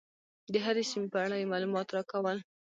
د 0.51 0.53
هرې 0.65 0.83
سیمې 0.91 1.07
په 1.13 1.19
اړه 1.25 1.35
یې 1.39 1.49
معلومات 1.51 1.87
راکول. 1.95 2.37